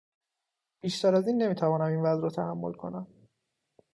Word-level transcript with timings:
بیش 0.81 1.05
از 1.05 1.27
این 1.27 1.43
نمی 1.43 1.55
توانم 1.55 1.85
این 1.85 2.01
وضع 2.01 2.21
را 2.23 2.29
تحمل 2.29 2.73
کنم. 2.73 3.07